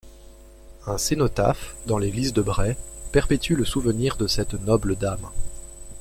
[0.87, 2.75] Un cénotaphe dans l'église de Bray,
[3.11, 5.29] perpétue le souvenir de cette noble Dame.